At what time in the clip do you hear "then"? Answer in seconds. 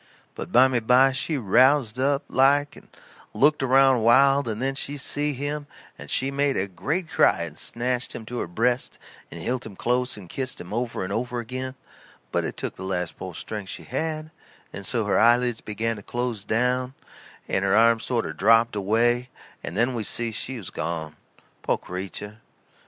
4.59-4.73, 19.77-19.93